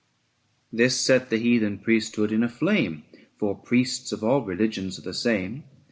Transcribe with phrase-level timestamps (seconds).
[0.73, 3.03] This set the heathen priesthood in a flame,
[3.37, 5.63] For priests of all religions are the same.